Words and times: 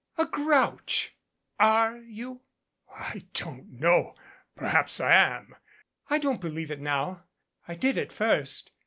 "A 0.17 0.25
grouch. 0.25 1.13
Are 1.59 1.97
you?" 1.99 2.41
"I 2.91 3.25
don't 3.35 3.67
know. 3.73 4.15
Perhaps 4.55 4.99
I 4.99 5.13
am." 5.13 5.55
"I 6.09 6.17
don't 6.17 6.41
believe 6.41 6.71
it 6.71 6.81
now. 6.81 7.25
I 7.67 7.75
did 7.75 7.99
at 7.99 8.11
first. 8.11 8.71